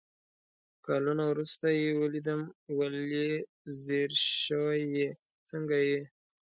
کالونه 0.85 1.23
ورورسته 1.27 1.67
يې 1.79 1.89
ويلدم 1.99 2.41
ول 2.77 2.95
يې 3.13 3.29
ځير 3.83 4.11
شوي 4.43 4.81
يې، 4.97 5.09
څنګه 5.49 5.77
يې؟ 5.89 5.99